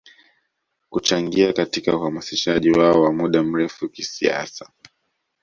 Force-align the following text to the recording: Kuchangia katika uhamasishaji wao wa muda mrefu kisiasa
Kuchangia 0.89 1.53
katika 1.53 1.95
uhamasishaji 1.95 2.71
wao 2.71 3.01
wa 3.01 3.13
muda 3.13 3.43
mrefu 3.43 3.89
kisiasa 3.89 4.69